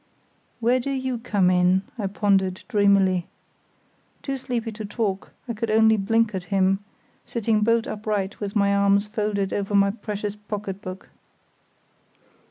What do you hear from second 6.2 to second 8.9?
at him, sitting bolt upright with my